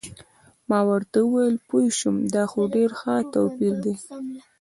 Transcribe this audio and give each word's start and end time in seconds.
ما 0.69 0.79
ورته 0.89 1.17
وویل: 1.23 1.55
پوه 1.67 1.85
شوم، 1.99 2.17
دا 2.35 2.43
خو 2.51 2.61
ډېر 2.75 2.89
ښه 2.99 3.15
توپیر 3.33 3.73
دی. 3.83 3.93